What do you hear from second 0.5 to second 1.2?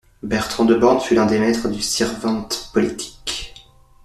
de Born fut